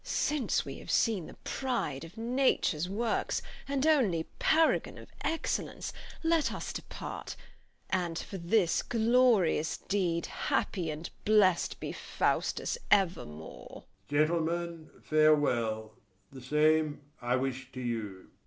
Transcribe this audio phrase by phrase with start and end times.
[0.03, 0.17] FIRST SCHOLAR.
[0.41, 5.93] Since we have seen the pride of Nature's works, And only paragon of excellence,
[6.23, 7.35] Let us depart;
[7.91, 13.83] and for this glorious deed Happy and blest be Faustus evermore!